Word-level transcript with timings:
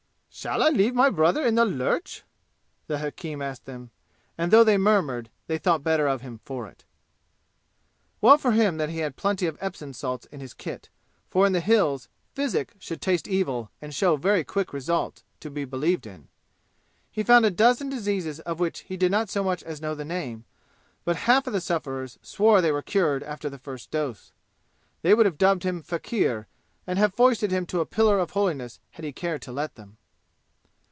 "Shall 0.33 0.63
I 0.63 0.69
leave 0.69 0.95
my 0.95 1.09
brother 1.09 1.45
in 1.45 1.55
the 1.55 1.65
lurch?" 1.65 2.23
the 2.87 2.99
hakim 2.99 3.41
asked 3.41 3.65
them; 3.65 3.91
and 4.37 4.49
though 4.49 4.63
they 4.63 4.77
murmured, 4.77 5.29
they 5.47 5.57
thought 5.57 5.83
better 5.83 6.07
of 6.07 6.21
him 6.21 6.39
for 6.45 6.67
it. 6.69 6.85
Well 8.21 8.37
for 8.37 8.53
him 8.53 8.77
that 8.77 8.87
he 8.89 8.99
had 8.99 9.17
plenty 9.17 9.45
of 9.45 9.57
Epsom 9.59 9.91
salts 9.91 10.27
in 10.27 10.39
his 10.39 10.53
kit, 10.53 10.87
for 11.27 11.45
in 11.45 11.51
the 11.51 11.59
"Hills" 11.59 12.07
physic 12.33 12.73
should 12.79 13.01
taste 13.01 13.27
evil 13.27 13.71
and 13.81 13.93
show 13.93 14.15
very 14.15 14.45
quick 14.45 14.71
results 14.71 15.25
to 15.41 15.51
be 15.51 15.65
believed 15.65 16.07
in. 16.07 16.29
He 17.11 17.23
found 17.23 17.45
a 17.45 17.51
dozen 17.51 17.89
diseases 17.89 18.39
of 18.39 18.57
which 18.59 18.79
he 18.79 18.95
did 18.95 19.11
not 19.11 19.29
so 19.29 19.43
much 19.43 19.61
as 19.63 19.81
know 19.81 19.93
the 19.93 20.05
name, 20.05 20.45
but 21.03 21.17
half 21.27 21.45
of 21.45 21.51
the 21.51 21.61
sufferers 21.61 22.17
swore 22.21 22.61
they 22.61 22.71
were 22.71 22.81
cured 22.81 23.21
after 23.21 23.49
the 23.49 23.59
first 23.59 23.91
dose. 23.91 24.31
They 25.01 25.13
would 25.13 25.25
have 25.25 25.37
dubbed 25.37 25.63
him 25.63 25.83
faquir 25.83 26.47
and 26.87 26.97
have 26.97 27.13
foisted 27.13 27.51
him 27.51 27.65
to 27.65 27.81
a 27.81 27.85
pillar 27.85 28.17
of 28.17 28.31
holiness 28.31 28.79
had 28.91 29.03
he 29.03 29.11
cared 29.11 29.41
to 29.41 29.51
let 29.51 29.75
them. 29.75 29.97